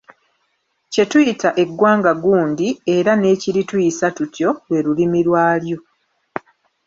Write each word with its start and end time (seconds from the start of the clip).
Kye 0.91 1.03
tuyita 1.11 1.49
eggwanga 1.63 2.11
gundi 2.23 2.67
era 2.95 3.11
n'ekirituyisa 3.17 4.07
tutyo, 4.17 4.49
lwe 4.67 4.79
lulimi 4.85 5.19
lwalyo. 5.27 5.77